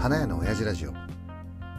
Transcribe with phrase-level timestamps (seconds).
[0.00, 0.94] 花屋の親父ラジオ。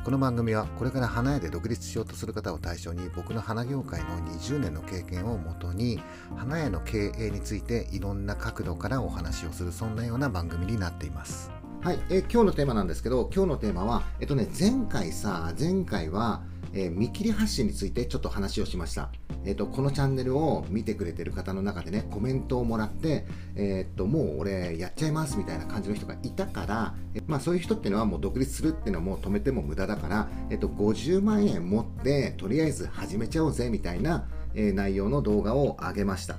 [0.06, 6.00] この番組はこれから花屋で独立しようとする方を対象に僕の花業界の20年の経験をもとに
[6.38, 11.50] 花屋の経営についていろんな角度からお話をするそんなような番組になっています。
[11.82, 19.10] はい、えー今日のテーマなんですけど、今日のテーマは、えっとね、前回さ、前回は、えー見切り発信についてちょっと話をしました。
[19.44, 23.26] えっと、このチャンネルを見てくれてる方の中でね、コメントをもらって、
[23.56, 36.38] えっと、もう俺やっちゃいますみたいな感じの人がいたから、えまあそういう人っていうのはもう独立するっていうのはもう止めても無駄だから、えっと、50万円持って、とりあえず始めちゃおうぜみたいな、え内容の動画を上げました。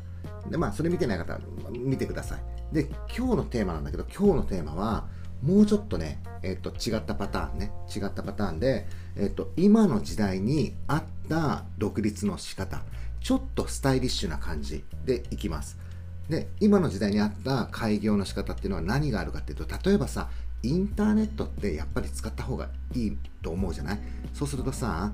[0.51, 1.41] で、まあ、それ見てない方は
[1.71, 2.75] 見てください。
[2.75, 5.09] で、今日のテーマなんだけど、今日のテーマは、
[5.43, 12.83] もうちょっとね、えっと、違ったパターンね、違ったパターンで、えっと、今の時代に合った独立の仕方、
[13.21, 15.79] ちょっとスタイリッシュな感じでいきます。
[16.29, 20.31] で、今の時代に合った開業の仕方っていうのは何があるかっていうと、例えばさ、
[20.63, 23.99] インターネットってやっぱり使った方がいいと思うじゃない？
[24.33, 25.13] そうするとさ、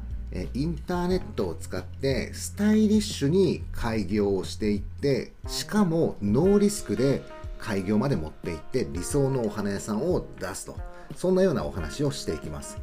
[0.52, 7.22] インターネットを使ってスタイリッシュに開業をしていってしかもノーリスクで
[7.58, 10.76] 開業まで持っていって理想のお花屋さんを出すと。
[11.16, 12.76] そんなようなお話をしていきます。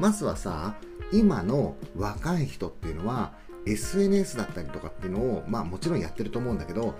[0.00, 0.74] まずはさ
[1.12, 3.32] 今の若い人っていうのは
[3.66, 6.94] SNS だったりとかっていうのをまあもちろんやってると思うんだけど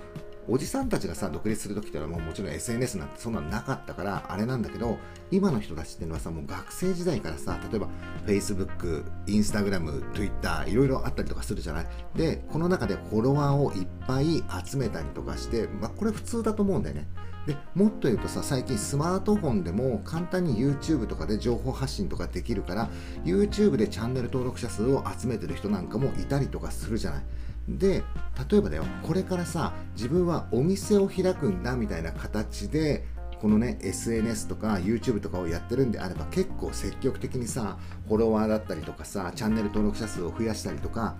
[0.49, 4.99] おじさんたちがさ独立する時っていうのはもうもちろん SNS なんてそんなのなかったからあれなんだけど
[5.31, 7.89] 今の人たちっていうのはさもう学生時代からさ例えば
[8.27, 11.87] Facebook、Instagram、Twitter いろいろあったりとかするじゃない？
[12.17, 17.09] でこの中でフォロワーをいっぱい集めたりとかして、まあ、これ普通だと思うんだよね。
[17.51, 22.89] でもっと言うとさ最近スマートフォンでも簡単に YouTube とかで情報発信とかできるから
[23.25, 27.23] YouTube でチャンネル登録者数を集めてる人なんかもいたりとかするじゃない。
[27.69, 28.05] で
[28.51, 33.05] 例えばだよこれからさ自分はお店を開くんだみたいな形で
[33.41, 41.17] このね SNS とか YouTube とかをやってるんであれば結構積極的にさフォロワーだったりとかさチャンネル登録者数を増やしたりとか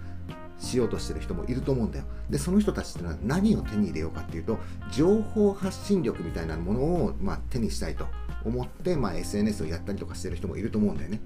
[0.61, 2.05] しようとしてる人もいると思うんだよ。
[2.29, 4.59] でその人たちってのは何を手に入れようかっていうと
[4.93, 8.07] 情報発信力みたいなものを、まあ、手にしたいと
[8.45, 11.21] 思って、まあ、SNS をやったりとかしてる人もいると思うんだよね。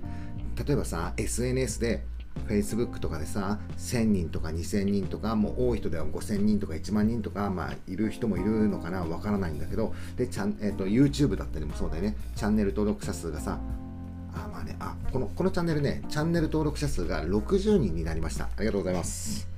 [0.66, 2.06] 例えばさ SNS で
[2.48, 12.16] Facebook とかでさ1000人とか2000人とかもう多い人では5000人とか1万人とか、まあ、いる人もいるのかなわからないんだけどでちゃん、えー、と YouTube だったりもそうだよね。
[12.34, 13.58] チャンネル登録者数がさ
[14.34, 18.44] あまあねあこのこのチャンネルねチャンネル登録者数が60人になりました。
[18.44, 19.48] ありがとうございます。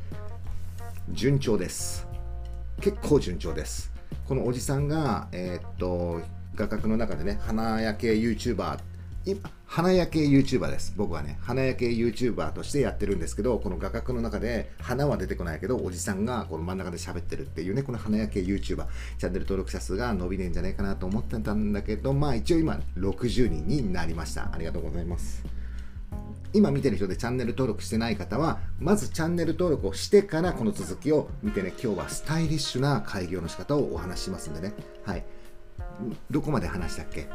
[1.11, 2.07] 順調です。
[2.81, 3.93] 結構順調です。
[4.27, 6.21] このおじさんがえーっと
[6.55, 8.79] 画角の中でね花焼け YouTuber
[9.67, 10.95] 花屋系 YouTuber です。
[10.97, 18.87] 僕はね花屋系 YouTuber としてやってるんですけどこの画角の中で花は出てこないけどおじさんがこの真ん中で喋ってるっていうねこの花屋系 YouTuber
[19.19, 24.53] チャンネル登録者数が伸びねえんじゃないかなと思ってたんだけどまあ一応今60人になりました。
[24.53, 25.45] ありがとうございます。
[26.53, 34.73] 今見てる人でチャンネル登録してない方はまずチャンネル登録をしてからこの続きを見てね今日はスタイリッシュな開業の仕方をお話ししますんでね。
[35.05, 35.25] はい。
[36.31, 37.29] どこまで話したっけ？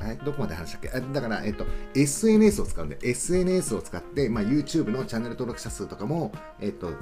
[0.00, 0.88] はい、どこまで話したっけ？
[0.90, 6.92] あだから、えっと、SNS を使うんで、SNS を使って、まあ、YouTube のチャンネル登録者数とかも、えっと、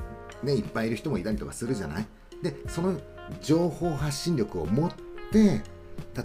[0.43, 2.07] ね、いっぱいいる人もいたりとかするじゃない？
[2.43, 2.99] で、その
[3.43, 4.93] 情報発信力を持っ
[5.31, 5.63] て、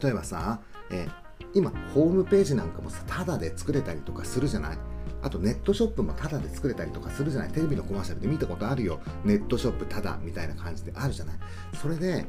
[0.02, 0.60] 例えばさ、
[0.90, 1.08] え
[1.54, 4.78] 今、ホームページなんかもさ、タダで作れたりとかするじゃない？
[5.24, 7.50] あとネットショップもタダで作れたりとかするじゃない？
[7.52, 9.02] テレビのコマーシャルで見たことあるよ。
[9.26, 11.36] ネットショップタダみたいな感じであるじゃない？
[11.82, 12.26] それで、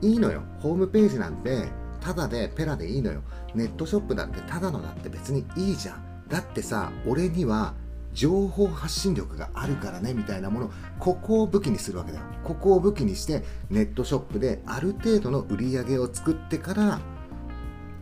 [0.00, 0.42] いいのよ。
[0.60, 1.68] ホームページなんて、
[2.00, 3.22] ただでペラでいいのよ。
[3.54, 6.04] ネットショップだってただのだって別にいいじゃん。
[6.28, 7.74] だってさ、俺には
[8.12, 12.24] 情報発信力があるからねみたいなもの、ここを武器にするわけだよ。
[12.44, 17.00] ここを武器にしてネットショップである程度の売り上げを作ってから、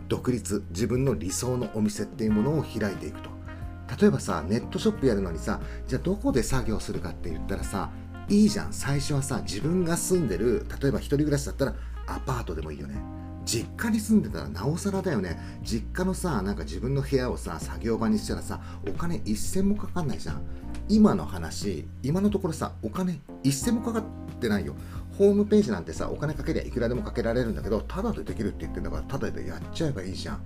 [0.09, 3.31] 独立、自分の理想のお店っていうものを開いていくと。
[4.01, 7.91] 例えばさ、ネットショップやるのにさ、じゃあどこで作業するかって言ったらさ、
[8.28, 8.73] いいじゃん。
[8.73, 11.75] 最初はさ、自分が住んでる、例えば一人暮らしだったら
[12.07, 12.97] アパートでもいいよね。
[13.47, 15.39] 実家に住んでたらなおさらだよね。
[15.63, 20.43] 実家のさ、なんか自分の部屋をさ、作業場にしたらさ、お金一銭もかかんないじゃん。
[20.89, 24.04] 今の話、今のところさ、お金一銭もかかっ
[24.41, 24.75] てないよ。
[25.16, 30.41] ホームページなんてさ、お金かけりゃいくらでもかけられるんだけど、ただでできるって言ってんだから、ただでやっちゃえばいいじゃん。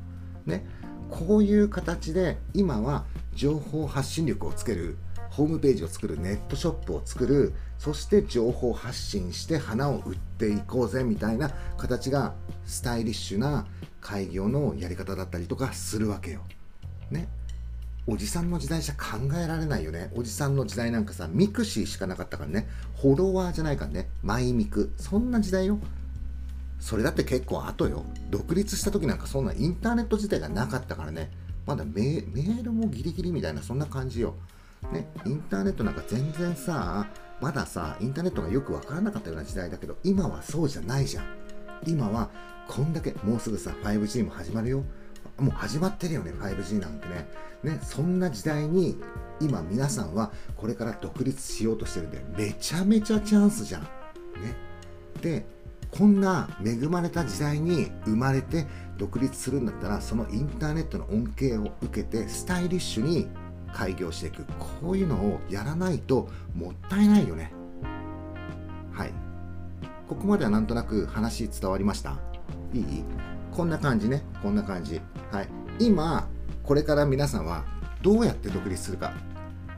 [0.44, 0.66] ね。
[1.08, 4.98] こういう形で、今は情報発信力をつける、
[5.30, 12.34] ホームページを作る、ネットショップを作る、そして情報発信して花を売っていこうぜみたいな形が
[12.66, 13.66] スタイリッシュな
[14.02, 16.42] 開業のやり方だったりとかするわけよ。
[17.10, 17.26] ね。
[18.06, 20.10] おじさんの時代じゃ考えられないよね。
[20.14, 22.68] おじさんの時代なんかさ、ミクシーしかなかったからね。
[23.00, 24.10] フォロワーじゃないからね。
[24.22, 24.92] マイミク。
[24.98, 25.78] そんな時代よ。
[26.80, 31.30] それだって結構後よ独立した時なんかそんなインターネット自体がなかったからね
[31.66, 34.34] まだメールもギリギリみたいなそんな感じよ
[34.90, 37.06] ねインターネットなんか全然さ
[37.40, 41.24] まださインターネットがよくわからなかったような時代だけど今はそうじゃないじゃん。
[41.86, 42.28] 今は
[42.68, 44.84] こんだけもうすぐさ 5G も始まるよ。
[45.38, 47.28] もう始まってるよね 5G なんてね。
[47.62, 48.96] ねそんな時代に
[49.40, 53.82] 今皆さんはこれから独立しようとしてるんでめちゃめちゃチャンスじゃん。
[53.82, 53.88] ね。
[55.22, 55.46] で
[55.90, 58.66] こんな恵まれた時代に生まれて
[58.96, 63.26] 独立するんだったらそのインターネットの恩恵を受けてスタイリッシュに
[63.74, 64.44] 開業していく。
[64.58, 67.52] こういうのをやらないともったいないよね。
[68.92, 69.12] はい。
[70.08, 72.18] ここまではなんとなく話伝わりました？
[72.72, 73.04] いい？
[73.52, 74.22] こんな感じね。
[74.42, 75.00] こんな感じ。
[75.30, 75.48] はい。
[75.78, 76.28] 今
[76.62, 77.64] これから皆さんは
[78.02, 79.12] どうやって独立するか。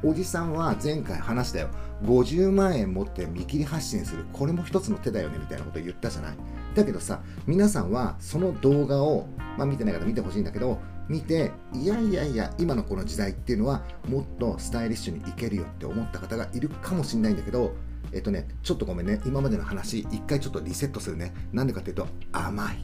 [0.05, 1.69] おじさんは前回話したよ。
[2.05, 4.25] 50万円持って見切り発信する。
[4.33, 6.37] これも一つの手だよねみたいなこと言ったじゃない。
[6.75, 9.29] だけどさ皆さんはその動画を、
[9.59, 10.81] まあ、見てない方見てほしいんだけど
[11.13, 17.75] 見ていやいやいや今のこの時代っていうのはもっとスタイリッシュにいけるよって思った方がいるかもしれないんだけど
[18.15, 19.21] えっとねちょっとごめんね。
[19.27, 21.35] 今までの話一回ちょっとリセットするね。
[21.53, 22.79] なんでかっていうと甘い。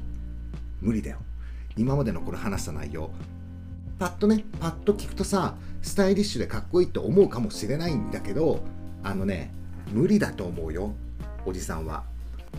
[0.82, 1.19] 無理だよ。
[1.78, 3.10] 今までのこれ話した内容。
[3.98, 8.60] パッとねパッと聞くとさスタイリッシュでかっこいいと思うかもしれないんだけど
[9.02, 9.50] あのね
[9.90, 10.92] 無理だと思うよ
[11.46, 12.04] おじさんは。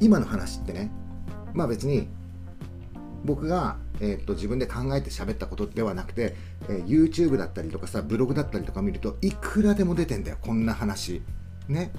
[0.01, 0.89] 今の話ってね。
[1.53, 2.07] まあ別に
[3.23, 6.35] 僕が、えー、っと自分で考えて喋ったことではなくて、
[6.69, 11.21] えー、YouTube だったりとかさブログだったりとか見るといくらでも出てんだよこんな話。
[11.67, 11.91] ね。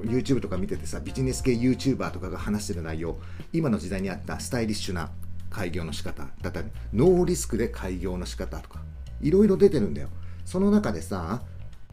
[0.00, 3.18] YouTube とか見ててさビジネス系 YouTuber とかが話してる内容。
[3.52, 5.10] 今の時代にあったスタイリッシュな
[5.50, 8.80] 開業の仕方だったりノーリスクで開業の仕方とか
[9.20, 10.08] いろいろ出てるんだよ。
[10.44, 11.42] その中でさ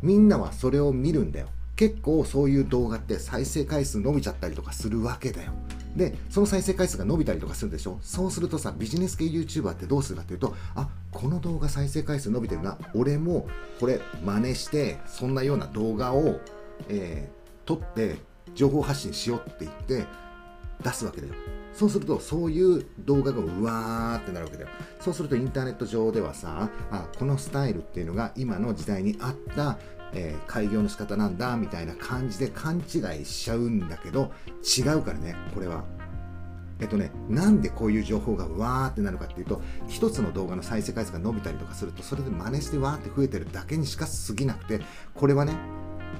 [0.02, 1.48] みんなはそれを見るんだよ。
[1.76, 5.52] 結構そういう動画って再生回数伸びちゃったりとかするわけだよ。
[5.96, 8.00] でその再生回数が伸びたりとかするでしょ？
[8.02, 12.78] そうするとさビジネス系 YouTuber ってどうするかっていうとあこの動画再生回数伸びてるな。
[12.96, 13.48] 俺も
[13.80, 16.40] これ真似してそんなような動画を、
[16.88, 18.18] えー、撮って
[18.56, 20.06] 情報発信しようって言って
[20.84, 21.34] 出すわけだよ。
[21.74, 24.70] そうするとそういう動画がうわーってなるわけだよ。
[25.00, 29.78] そうするとインターネット上ではさあこのスタイルっていうのが今の時代に合った、
[30.14, 34.32] えー、開業の仕方なんだみたいな感じで勘違いしちゃうんだけど
[34.78, 35.84] 違うからねこれは
[36.82, 44.82] えっとね、なんでこういう情報がわーってなるかっていうと、一つの動画の再生回数が伸びたりとかすると、それで真似してわーって増えてるだけにしか過ぎなくて、
[45.14, 45.54] これはね、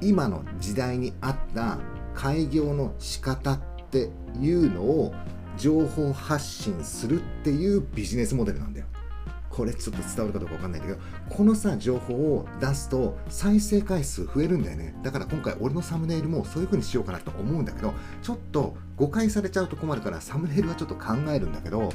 [0.02, 1.80] 今の時代に合った
[2.14, 3.60] 開業の仕方っ
[3.90, 5.16] ていうのを
[5.58, 8.86] 情報発信するっていうビジネスモデルなんだよ。
[9.52, 11.00] これちょっと伝わるかどうかわかんないんだけど、
[11.30, 14.96] このさ、情報を出すと再生回数増えるんだよね。
[15.04, 21.92] だから今回俺のサムネイルもそういう風にしようかなと思うんだけど、ちょっと誤解されちゃうと困るからサムネイルはちょっと考えるんだけど、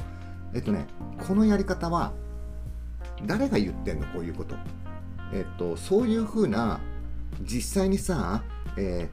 [0.53, 0.85] えっとね、
[1.27, 2.13] このやり方は
[3.25, 4.55] 誰が言ってんのこういうこと。
[5.33, 6.79] えっと、そういう風な
[7.41, 8.43] 実際にさ、
[8.77, 9.09] え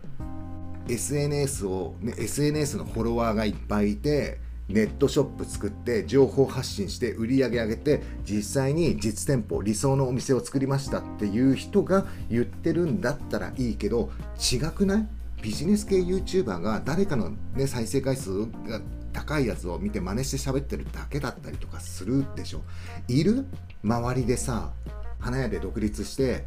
[0.87, 4.39] ー、SNS を、ね、SNS のフォロワーがいっぱいいて、
[4.69, 14.11] ネットショップ作って情報発信して売り上げ上げて実際に実店舗理想のお店を作りましたっていう人が言ってるんだったらいいけど
[14.53, 15.07] 違くない？
[15.43, 18.81] ビジネス系 YouTuber が誰かの、ね、再生回数が
[19.13, 22.63] 高いやつを見て真似して喋ってるだけだったりとかするでしょ。
[23.07, 23.45] いる？
[23.83, 24.73] 周りでさ
[25.21, 26.47] 花屋で独立して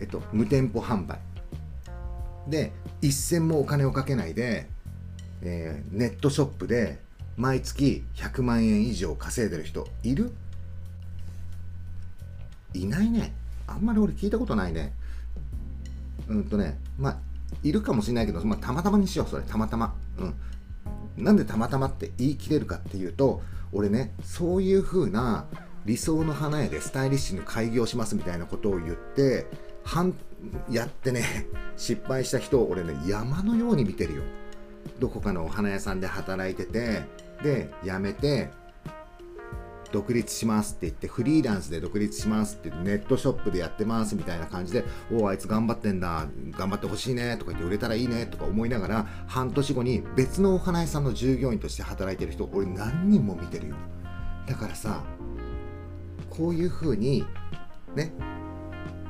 [0.00, 1.20] えっと無店舗販売。
[2.48, 4.68] で一銭もお金をかけないで、
[5.42, 6.98] えー、ネットショップで
[7.40, 10.30] 毎月100万円以上稼いでる人いる？
[12.74, 13.32] いないね。
[13.66, 14.92] あんまり俺聞いたことないね。
[16.28, 17.18] うんとねまあ
[17.62, 19.42] いるかもしれないけど、まあ、たまたまにしようそれ。
[19.42, 19.94] たまたま。
[20.18, 20.34] うん。
[21.24, 23.40] なんでたまたまって言い切れるかっていうと
[23.72, 25.46] 俺ねそういう風な
[25.86, 29.46] 理想の花屋でスタイリッシュに開業しますみたいなことを言って
[29.96, 30.14] ん
[30.70, 31.24] やってね
[31.78, 34.22] 失敗した人を俺ね山のように見てるよ。
[34.98, 37.02] どこかのお花屋さんで働いてて
[37.42, 38.50] で辞めて
[39.92, 53.76] 独立しますって言ってフリーランスで独立しますってネットショップでやってますみたいな感じでおおあいつ頑張ってんだ頑張ってほしいねとか言って売れたらいいねとか思いながら半年後に別のお花屋さんの従業員として働いてる人俺何人も見てるよ。
[54.46, 55.02] だからさ
[56.28, 57.24] こういう風に
[57.94, 58.12] ね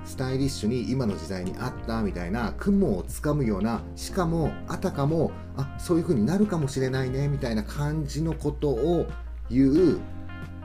[0.05, 9.07] スタイリッシュに今の時代にあったみたいな雲をつかむようなしかもあたかもあそういう風になるかもしれないねみたいな感じのことを
[9.51, 10.01] 言う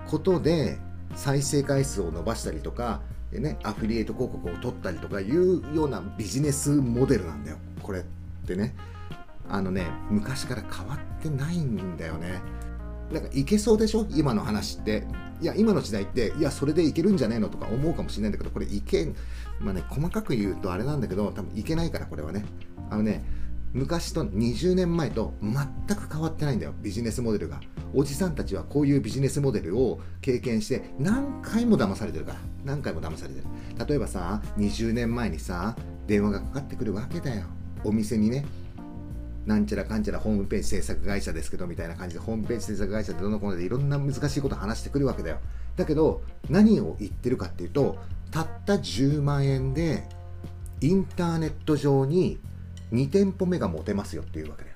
[0.08, 0.78] ことで
[1.16, 3.02] 再生回数を伸ばしたりとか
[3.32, 8.04] で、ね、アフィリエイト広告を取ったりとかいうようなビジネスモデルなんだよこれっ
[8.48, 8.76] てね。
[9.48, 12.42] あのね昔から変わってないんだよね。
[13.12, 14.08] なんかいけそうでしょ？
[14.10, 15.06] 今の話って。
[15.42, 17.50] いや今の時代っていやそれでいけるんじゃねえの？
[17.50, 19.14] とか思うかもしれないんだけどこれいけ
[19.60, 22.46] まあね細かく言うとあれなんだけど多分いけないからこれはね。
[22.90, 23.24] あのね
[23.74, 27.60] 昔と20年前と全く変わってないんだよビジネスモデルが。
[27.94, 32.40] おじさんたちはこういうビジネスモデルを経験して何回も騙されてるから。
[32.64, 33.46] 何回も騙されてる。
[33.86, 35.76] 例えばさ20年前にさ
[36.08, 37.48] 電話がかかってくるわけだよ。
[37.84, 38.46] お店にね。
[39.46, 45.40] なんちゃらかんちゃらホームページ制作会社ですけどみたいな感じでホームページ制作会社でどのこのでいろんな難しいこと話してくるわけだよ。
[45.76, 47.98] だけど何を言ってるかっていうと
[48.32, 50.08] たった10万円で
[50.82, 52.40] インターネット上に
[52.92, 54.76] 2店舗目が持てますよっていうわけだよ。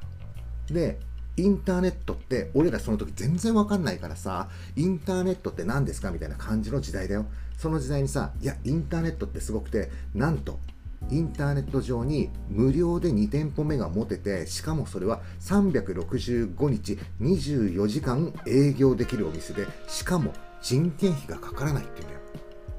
[0.72, 1.00] で
[1.38, 7.26] インターネットって俺らその時全然わかんないからさインターネットって何ですかみたいな感じの時代だよ。
[7.58, 10.60] その時代にさいやインターネットってすごくてなんと
[11.12, 22.20] インターネット上に無料で2店舗目が持ててしかもそれは365日24時間営業できるお店でしかも人件費がかからないっていうんだよ。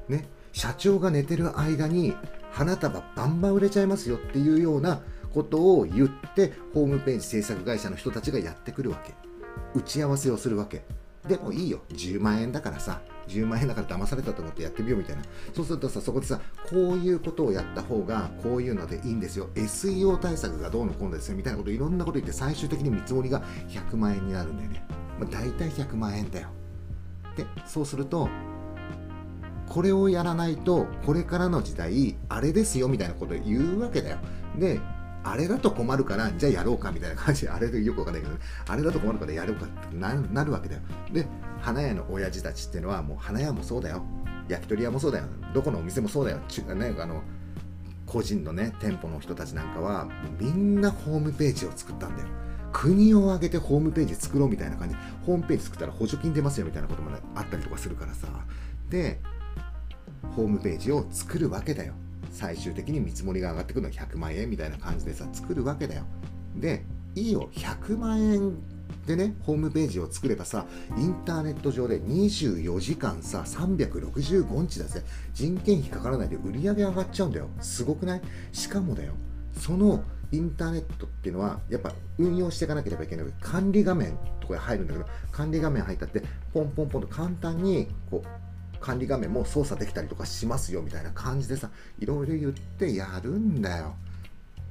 [0.09, 0.29] ね。
[0.53, 2.13] 社長が寝てる間に
[2.51, 5.01] 花束バンバン売れちゃいますよっていうような
[5.33, 9.13] ことを言ってホームページ制作会社の人たちがやってくるわけ。
[9.73, 10.83] 打ち合わせをするわけ。
[11.31, 11.79] でもいいよ。
[11.89, 13.01] 10万円だからさ。
[13.27, 15.23] 10万円だから騙されたと思ってやってみようみたいな。
[15.53, 19.49] そうするとさそこでさこういうことをやった方がこういうのでいいんですよ。
[19.55, 24.85] SEO 対策がどうのこうのですよみたいなこといろんなこと言って最終的に見積もりが100万円になるんだよね、
[25.19, 26.49] まあ、大体100万円だよ。
[27.37, 28.27] でそうすると
[29.69, 34.17] これをやらないとこれからの時代あれですよみたいなこと言うわけだよ。
[34.57, 34.81] で
[35.23, 40.81] あれだと困るからじゃあやろうかみたいな感じであれでよくわかんないけど、ね、あれだと困るからやろうかってななるわけだよ。
[41.11, 41.27] で
[41.59, 44.03] 花屋の親父たちっていうのはもう花屋もそうだよ。
[44.47, 45.25] 焼き鳥屋もそうだよ。
[45.53, 46.39] どこのお店もそうだよ。
[46.47, 47.21] ちねあの
[48.05, 50.07] 個人のね店舗の人たちなんかは
[50.39, 52.29] みんなホームページを作ったんだよ。
[52.73, 54.95] 国を挙げてホームページ作ろうみたいな感じ。
[55.25, 58.27] ホームページ作ったら補助金出ますよみたいなこともあったりとかするからさ。
[58.89, 59.21] で
[60.35, 61.93] ホームページを作るわけだよ。
[62.29, 66.03] 最終的に見積もりが上がってくるのは100万円みたいな感じでさ作るわけだよ。
[66.55, 66.83] で
[67.15, 67.49] いいよ。
[67.53, 68.53] 100万円
[69.05, 70.65] でねホームページを作ればさ
[70.97, 75.03] インターネット上で24時間さ365日だぜ。
[75.33, 77.49] 人件費かからないで売り上げ上がっちゃうんだよ。
[77.59, 78.21] すごくない？
[78.51, 79.13] しかもだよ。
[79.57, 83.25] そのインターネットっていうのはやっぱ運用していかなければいけない。
[83.41, 86.23] 管理画面とかに入るんだけど管理画面入ったって
[86.53, 88.27] ポンポンポンと簡単にこう
[88.81, 91.69] 管理画面も操作できたりとかしますよみたいな感じでさ
[91.99, 93.95] いろいろ言ってやるんだよ。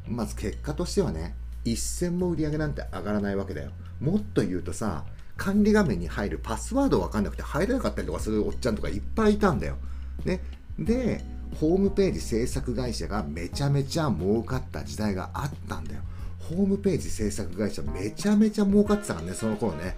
[0.07, 3.71] まず結果としてはね一銭も売り上げなんて上がらないわけだよ。
[4.00, 5.05] もっと言うとさ
[5.37, 9.76] 管理画面に入るパスワード分かんなくて入れなかったりとかするおっちゃんとかいっぱいいたんだよ、
[10.25, 10.43] ね、
[10.79, 11.25] で
[11.59, 16.02] ホームページ制作会社がめちゃめちゃ儲かった時代があったんだよ。
[16.38, 19.97] ホームページ制作会社めちゃめちゃ儲かってたからねその頃ね。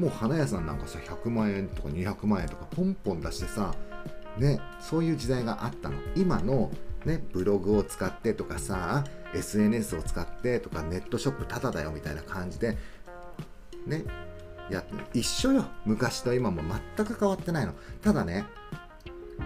[0.00, 3.74] もう花屋さんなんかさ100万円とか200万円とかポンポン出してさ
[4.38, 5.96] ねそういう時代があったの。
[6.16, 6.70] 今の
[7.04, 9.04] ねブログを使ってとかさ
[9.34, 12.78] SNS を使ってとかネットショップタダだよみたいな感じで
[13.86, 14.04] ね
[14.70, 15.66] や一緒よ。
[15.84, 16.62] 昔と今も
[16.96, 17.74] 全く変わってないの。
[18.00, 18.46] ただね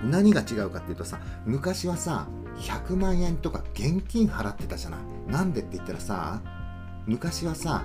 [0.05, 5.01] 何が違うかっていうとさ昔はさ100万円とか現金払ってたじゃない。
[5.27, 6.41] なんでって言ったらさ
[7.07, 7.85] 昔はさ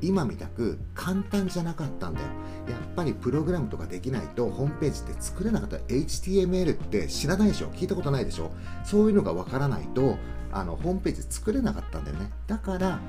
[0.00, 2.26] 今みたく簡単じゃなかったんだよ。
[2.68, 5.76] やっぱりプログラムとかできないとホームページって作れなかった。
[5.76, 7.68] HTML って知らないでしょ。
[7.72, 8.50] 聞いたことないでしょ。
[8.84, 10.16] そういうのがわからないと
[10.52, 12.30] あのホームページ作れなかったんだよね。
[12.46, 13.00] だから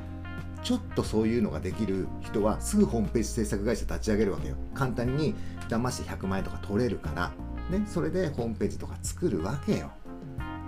[0.64, 4.56] ちょっとそういうのができる人はすぐホームページ制作会社立ち上げるわけよ。
[4.74, 5.36] 簡単に
[5.70, 7.32] 騙して100万円とか取れるから。
[7.70, 9.92] ねそれでホームページとか作るわけよ。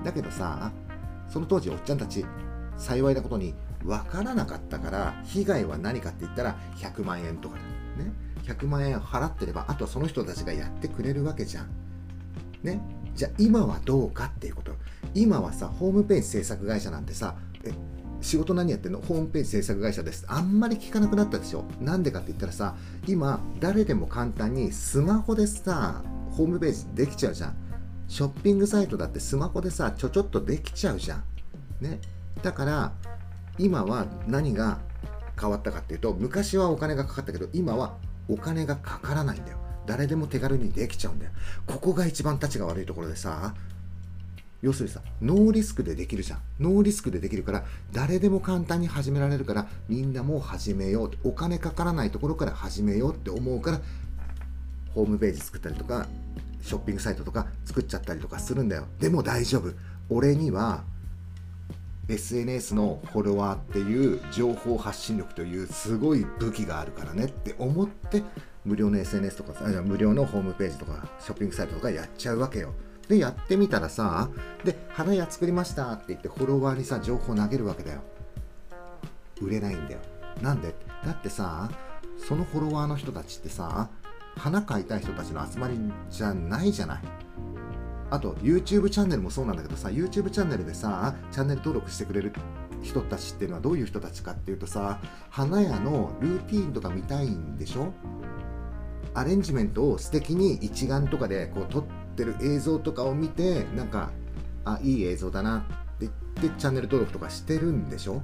[0.04, 0.72] だけどさ
[1.28, 2.26] その当時おっちゃんたち
[2.78, 7.56] 幸いなことに分からなかったから被害は何かって言ったら100万円とか
[7.98, 8.04] だ。
[8.04, 8.12] ね。
[8.44, 11.70] 100万円払ってればあとはその人たちがやってくれるわけじゃん。
[12.64, 12.82] ね。
[13.16, 14.74] じゃあ今はどうかっていうこと。
[15.14, 17.72] 今はさホームページ制作会社なんてさえ
[18.22, 19.02] 仕事何やってんの？
[19.02, 20.26] ホームページ制作会社です。
[20.28, 21.66] あんまり聞かなくなったでしょ。
[21.80, 22.76] なんでかって言ったらさ
[23.08, 27.56] 今誰でも簡単にスマホでさホームページできちゃうじゃん。
[28.08, 31.24] ショッピングサイトだってスマホでさちょちょっとできちゃうじゃん。
[31.82, 32.00] ね。
[32.42, 32.94] だから
[33.62, 34.80] 今は何が
[35.40, 37.94] 変わったかっていうと昔はお金がかかったけど今は
[38.28, 39.58] お金がかからないんだよ。
[39.86, 41.32] 誰でも手軽にできちゃうんだよ。
[41.68, 43.54] ここが一番たちが悪いところでさ
[44.62, 46.40] 要するにさノーリスクでできるじゃん。
[46.60, 53.82] ノーリスクでできるから誰でも簡単に始められるからみんなもう始めようお金かからないところから始めようって思うから
[54.96, 56.08] ホームページ作ったりとか
[56.62, 58.86] ショッピングサイトとか作っちゃったりとかするんだよ。
[59.00, 59.74] でも大丈夫。
[60.10, 60.84] 俺には
[62.08, 68.24] SNS のフォロワーっていう情報発信力というすごい武器があるからねって思って
[68.66, 72.74] 無料の SNS とかさ無料のホームページとかショッピングサイトとかやっちゃうわけよ。
[73.08, 74.30] でやってみたらさ
[74.64, 78.02] で花屋作りましたって言ってフォロワーにさ情報投げるわけだよ。
[79.42, 80.00] 売れないんだよ。
[80.42, 80.76] なんで？
[81.06, 81.70] だってさ
[82.18, 83.90] そのフォロワーの人たちってさ
[84.38, 85.78] 花買いたい人たちの集まり
[86.10, 87.02] じゃないじゃない。
[88.12, 92.34] あと YouTube チャンネルもそうなんだけどさ YouTube チャンネルでさチャンネル登録してくれる
[92.84, 95.00] 人たちっていうのはどういう人たちかっていうとさ
[95.30, 97.94] 花屋のルーティーンとか見たいんでしょ？
[99.14, 101.84] アレンジメントを素敵に一眼とかでこう撮っ
[102.16, 104.12] てる映像とかを見てなんか
[104.66, 106.14] あいい映像だなって言っ
[106.54, 108.22] てチャンネル登録とかしてるんでしょ？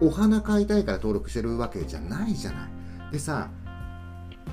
[0.00, 3.12] お花買いたいから登録してるわけじゃないじゃない。
[3.12, 3.50] でさ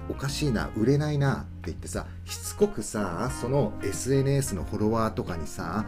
[0.10, 5.86] おかしいな売れないなって言ってさしつこくさその SNS のフォロワーとかにさ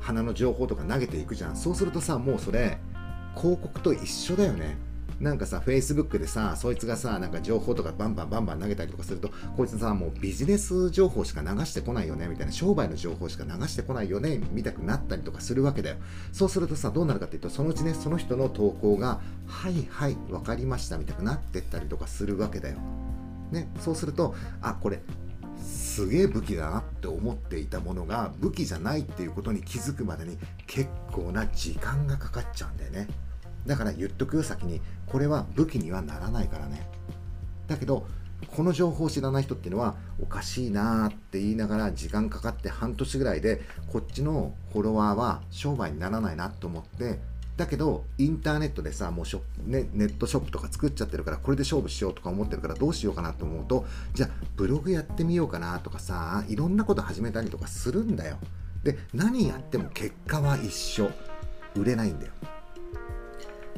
[0.00, 1.56] 花の情報とか投げていくじゃん。
[1.56, 2.78] そうするとさもうそれ
[3.36, 4.76] 広告と一緒だよね。
[5.20, 12.52] なんかさ Facebook でさそいつがさなんか情報とかバンバンバンバン投げたりとかするとこいつさもうビジネス情報しか流してこないよねみたいな。
[12.52, 15.96] 商売の情報しか流してこないよねみたくなったりとかするわけだよ。
[16.32, 22.78] そうするとさどうなるかっていうとそのうちねその人の投稿がはいはい分かりましたみたくなってったりとかするわけだよ。
[23.50, 25.00] ね、そうするとあこれ
[25.60, 33.08] すげえ武器だなって思っていたものが武器じゃないっていうことに気づくまでに結構な時間がかかっちゃうんだよね。
[33.66, 34.80] だから言っとくよ先に。
[35.06, 36.88] これは武器にはならないからね。
[37.66, 38.06] だけど
[38.48, 47.18] この情報を知らない人っていうのはおかしいなーって言いながら時間かかって半年ぐらいでこっちのフォロワーは商売にならないなと思って
[47.60, 58.38] だけどインターネットでさもうショね、ネットショップとか作っちゃってるからこれで勝負しようとか思ってるからどうしようかなと思うとじゃあブログやってみようかなとかさいろんなこと始めたりとかするんだよ。
[58.82, 61.10] で何やっても結果は一緒。
[61.76, 62.32] 売れないんだよ。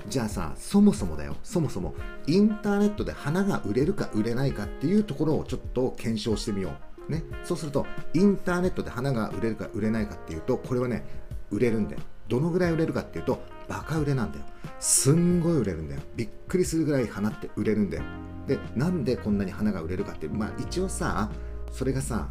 [0.08, 1.36] じゃあさそもそもだよ。
[1.42, 1.94] そもそも
[2.26, 6.70] インターネットで花が売れるか売れないかっていうところをちょっと検証してみよ
[7.08, 7.12] う。
[7.12, 7.24] ね。
[7.44, 11.04] そうするとインターネットで花が売れるか売れないかっていうとこれはね
[11.50, 12.02] 売れるんだよ。
[12.28, 14.44] どのぐらい売れるかっていうとバカ売れなんだよ。
[14.80, 16.00] すんごい売れるんだよ。
[16.16, 18.04] びっくりするぐらい花って売れるんだよ。
[18.46, 21.30] でなんでこんなに花が売れるかってまあ一応さ
[21.70, 22.28] それがさ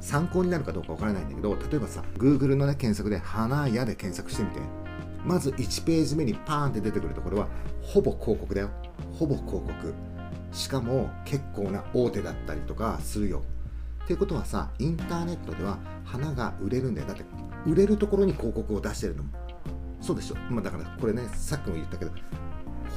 [0.00, 4.60] 参考になるかどうかわからないんだけど例えばさ Google のね検索で花屋で検索してみて。
[5.24, 7.48] まず1ページ目にパーンって出てくるところは
[7.82, 8.70] ほぼ広告だよ。
[9.12, 9.94] ほぼ広告。
[10.52, 13.42] しかも結構な大手だったりとかするよ。
[14.04, 17.06] っていうことはさインターネットでは花が売れるんだよ。
[17.06, 17.24] だって
[17.66, 19.30] 売れるところに広告を出してるのも。
[20.00, 22.10] そうでしょ、まあ、だからこれねさっきも言ったけど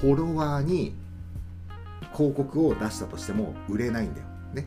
[0.01, 0.95] フォロワーに
[2.13, 4.27] 広告を出したとしても売れないんだよ。
[4.53, 4.65] ね。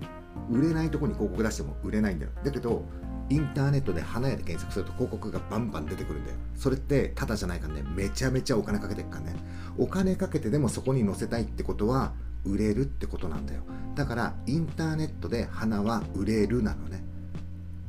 [0.51, 2.33] 売れないところに広告出しても売れないんだよ。
[2.45, 2.85] だけど
[3.29, 6.37] インターネットで花屋で検索すると広告がバンバン出てくるんだよ。
[6.55, 7.85] それってただじゃないからね。
[7.95, 9.37] めちゃめちゃお金かけてるからね。
[9.79, 12.13] お金かけてでもそこに載せたいってことは
[12.45, 13.63] 売れるってことなんだよ。
[13.95, 17.03] だからインターネットで花は売れるなのね。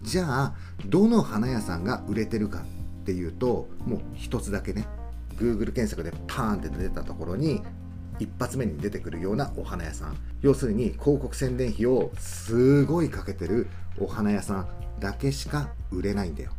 [0.07, 0.53] じゃあ
[0.85, 2.59] どの花屋さんが売れてるか
[3.01, 4.87] っていうともう一つだけね
[5.35, 7.61] Google 検索でパーンって出たところに
[8.17, 13.67] 一発目に出てくるようなお花屋さん要するに広告宣伝費をすごいかけてる
[13.99, 14.67] お花屋さん
[15.01, 16.51] だけしか売れないんだよ。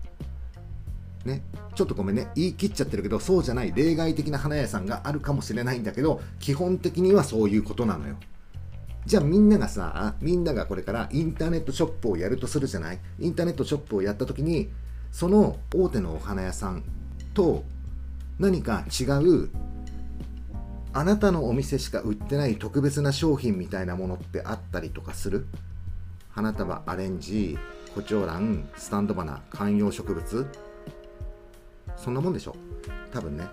[1.24, 1.42] ね、
[1.74, 8.16] ちょっとごめんね言い切っちゃってるけどそうじゃない例外的な花屋さんがあるかもしれないんだけど基本的にはそういうことなのよ。
[9.08, 12.98] じゃあみんながさみんながこれからインターネットショップをやるとするじゃない？
[13.18, 14.68] インターネットショップをやった時に
[15.10, 16.84] その大手のお花屋さん
[17.32, 17.64] と
[18.38, 19.48] 何か違う
[20.92, 25.46] あなたのお店しか売ってない特別な商品みたいなものってあったりとかする？
[26.28, 27.56] 花束アレンジ
[27.94, 30.46] コチョウランスタンド花観葉植物？
[31.96, 32.54] そんなもんでしょ？
[33.10, 33.46] 多分ね。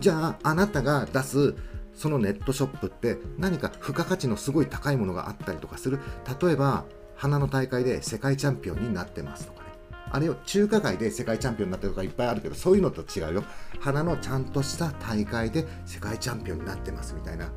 [0.00, 1.54] じゃああなたが出す
[1.98, 5.98] そのネットショップって何か付加価値のすごい高いものがあったりとかする。
[6.40, 6.84] 例えば
[7.16, 9.70] 花の大会で世界チャンピオンになってますとかね。
[10.10, 13.44] あれよ中華街で世界チャンピオンになってるとかいっぱいあるけどそういうのと違うよ。
[13.80, 17.50] 花のちゃんとした大会で世界チャンピオンになってますみたいな。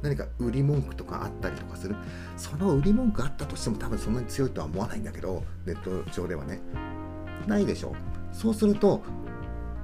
[0.00, 1.96] 何か売り文句とかあったりとかする。
[2.36, 6.60] その売り文句あったとしても多分そんなに強いとは思わないんだけどネット上ではね。
[7.48, 7.96] ないでしょ。
[8.30, 9.02] そうすると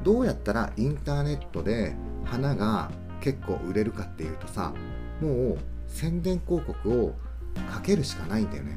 [0.05, 2.93] どうやったらインターネットで花が
[3.25, 4.75] 結構売れるかっていうとさ
[5.23, 5.59] もう
[5.89, 7.15] 宣伝広告を
[7.73, 8.77] かけるしかないんだよね。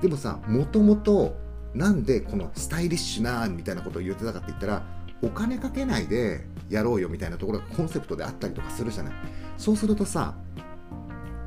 [0.00, 1.36] でもさもともと
[1.74, 4.82] なんでこのスタイリッシュなみたいなことを言ってたかって言ったら
[5.22, 9.12] お金かけないでやろうよみたいなところがコンセプトであったりとかするじゃない。
[9.56, 10.36] そうするとさ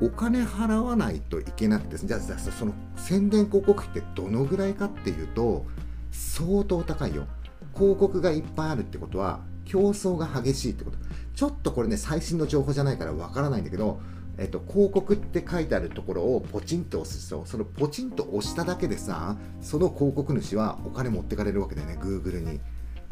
[0.02, 5.64] お金払わないといけなくてじゃあその宣伝広告費ってどのぐらいかっていうと
[6.10, 7.26] 相当高いよ。
[7.74, 10.98] 広告がいっぱいあるってことは競争が激しいってこと。
[11.34, 14.00] ちょっとこれね最新の情報じゃないからわからないんだけど
[14.38, 22.60] えっと、広告って書いてあるところをポチンと押すとそのポチンと押しただけでさその広告主はお金持ってかれるわけだよね Google に。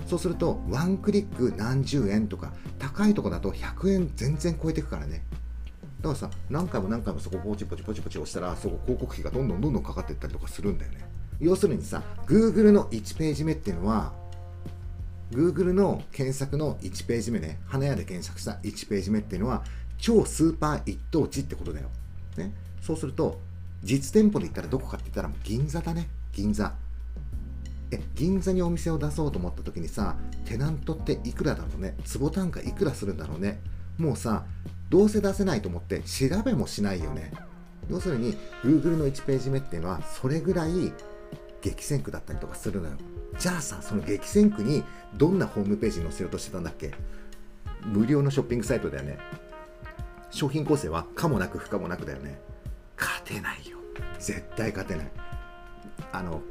[0.07, 5.23] そうするとワンクリック何十円とか高いとこだと100円全然超えていくからね。
[6.01, 11.05] だからさ何回も何回もそこポチポチポチポチ押したらそこ広告費がどんどんどんどんかかっていったりとかするんだよね。
[11.39, 14.15] 要するにさ Google の1ページ目っていうのは
[15.31, 19.63] Google の検索の1ページ目ね花屋で検索した1ページ目っていうのは
[20.01, 21.89] 超スーパー一等地ってことだよ。
[22.37, 23.41] ね、そうすると、
[23.83, 26.75] 実店舗で言ったらどこかって言ったら銀座だね、銀座。
[27.93, 30.17] え、銀座にお店を出そうと思った時にさ、
[30.47, 33.61] テナントっていくらだろうね、坪単価いくらするんだろうね。
[33.99, 34.45] もうさ、
[34.89, 37.33] どうせ出せないと思って調べもしないよね。
[37.89, 40.93] 要するに、Google の1ページ目っていうのは、それぐらい
[41.61, 42.95] 激戦区だったりとかするのよ。
[43.39, 44.83] じゃあさ、その激戦区に
[45.15, 46.93] どんなホームページに載せようとしてたんだっけ？
[47.85, 49.19] 無料のショッピングサイトだよね。
[50.31, 52.41] 商品構成は可もなく不可もなくだよね。
[52.99, 53.79] 勝てないよ。
[54.19, 55.11] 絶対勝てない。
[56.13, 56.43] あの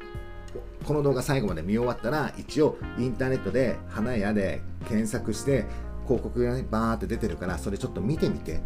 [0.83, 5.65] この動画最後まで見終わったら一応インターネットで花屋で検索して
[6.05, 8.61] 広告がねバーって出てるからそれちょっと見てみて。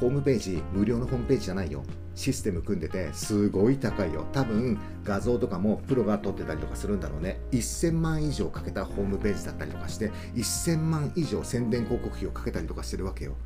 [0.00, 1.84] ホームページ無料のホームページじゃないよ。
[2.14, 4.26] システム組んでてすごい高いよ。
[4.32, 7.40] 多分画像とかもプロが撮ってたりとかするんだろうね。
[7.52, 13.36] 1000万以上かけたホームページだったりとかして1000万以上宣伝広告費をかけたりとかしてるわけよ。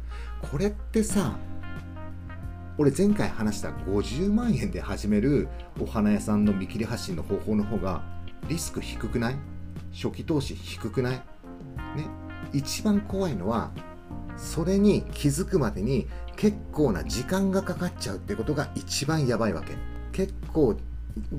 [0.50, 1.36] これってさ
[2.78, 5.48] 俺前回話した50万円で始める
[5.80, 8.02] お花屋さんの見切り発信の方法の方が
[8.48, 9.36] リスク低くない？
[9.92, 11.14] 初期投資低くない？
[11.14, 11.22] ね。
[12.52, 13.70] 一番怖いのは
[14.37, 19.77] それに気づくまでに結構な時間がかかっちゃうってことが一番やばいわけ。
[20.12, 20.77] 結構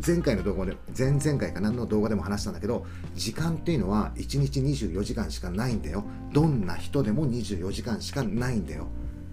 [0.05, 6.05] 前回の動画で前々回か何の動画でも話したんだけど時間っていうのは1日24時間しかないんだよ。
[6.31, 8.87] どんな人でも24時間しかないんだよ。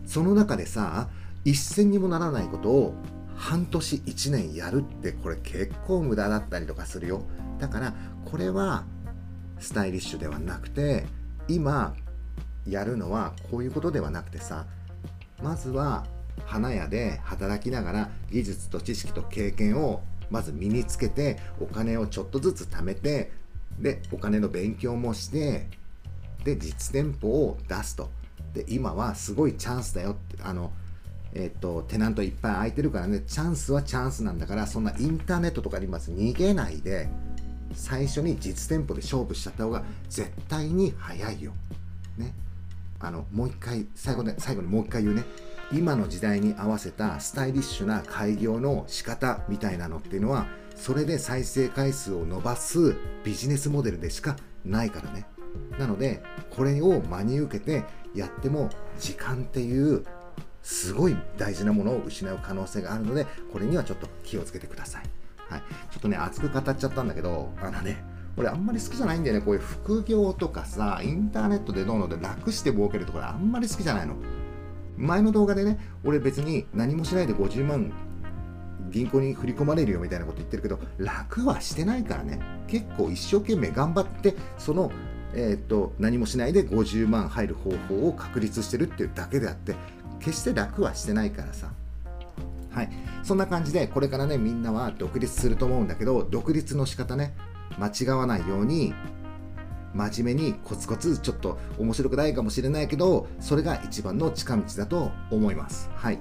[0.05, 1.09] その中でさ
[1.45, 2.95] 一銭にもならないことを
[3.37, 7.23] 半年1年やるってこれ結構無駄だったりとかするよ。
[7.59, 7.95] だから
[8.25, 8.85] これは
[9.61, 11.07] スタイリッシュではなくて
[11.47, 11.95] 今
[12.69, 14.67] やるのはこういうことではなくてさ
[15.43, 16.07] まずは
[16.45, 23.33] 花屋で働きながら技術と知識と経験をまず身につけてお金をちょっとずつ貯めて
[23.79, 25.67] でお金の勉強もして
[26.45, 28.11] で実店舗を出すと
[28.55, 30.73] で今はすごいチャンスだよってあの
[31.35, 37.09] えっ、とテナントいっぱい空いてるからねチャンスはチャンスなんだからそんなインターネットとかにまず逃げないで
[37.75, 41.53] 最初に実店舗で勝負しちゃった方が絶対に早いよ。
[42.19, 42.35] ね。
[43.03, 45.25] あのもう一回最後で最後にもう一回言うね。
[45.73, 55.27] 今の時代に合わせたスタイリッシュな開業の仕方みたいなのっていうのはそれで再生回数を伸ばすビジネスモデルでしかないからね。
[55.79, 57.85] なのでこれを真に受けて
[58.15, 60.05] やっても時間っていう
[60.63, 65.03] すごい大事なものを失う可能性があるのでこれにはちょっと気をつけてください、
[65.49, 68.03] はい、ちょっとね熱く語っちゃったんだけどあのね
[68.37, 74.15] 俺あんまり好きじゃないんだよねこういう副業とかさインターネットでどうので楽して儲けるところあんまり好きじゃないの
[74.97, 77.93] 前の動画でね、俺別に何もしないで50万
[78.91, 82.41] 銀行に振り込まれるよみたいなこと言ってるけど、楽はしてないからね。
[82.69, 84.93] 結構一生懸命頑張って、その、
[85.35, 89.75] えー、っと、何もしないで50万入る方法を確立してるっていうだけであって、
[90.21, 91.73] 決して楽はしてないからさ。
[92.71, 92.91] はい。
[93.23, 97.35] そんな感じで、これからね、みんなは独立すると思うんだけど、独立の仕方ね、
[97.79, 98.95] 間違わないように、
[99.95, 105.91] 真面目にコツコツちょっと面白くないかもしれないけどそれが一番の近道だと思います。
[105.95, 106.19] はい、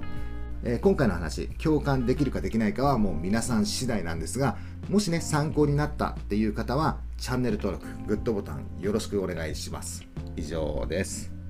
[0.63, 4.57] えー、今回の話共感できるかできないかはもう皆さん次第なんですが
[4.89, 10.05] もしね参考になったっていう方はチャンネル登録グッドボタンよろしくお願いします。
[10.35, 11.40] 以上です。